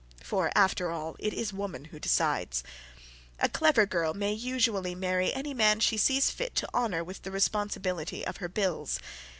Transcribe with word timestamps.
For, 0.23 0.51
after 0.55 0.89
all, 0.89 1.15
it 1.19 1.31
is 1.31 1.53
woman 1.53 1.85
who 1.93 1.99
decides. 1.99 2.63
A 3.39 3.47
clever 3.47 3.85
girl 3.85 4.15
may 4.15 4.33
usually 4.33 4.95
marry 4.95 5.31
any 5.31 5.53
man 5.53 5.79
she 5.79 5.95
sees 5.95 6.31
fit 6.31 6.55
to 6.55 6.69
honour 6.73 7.03
with 7.03 7.21
the 7.21 7.29
responsibility 7.29 8.25
of 8.25 8.37
her 8.37 8.49
bills. 8.49 8.97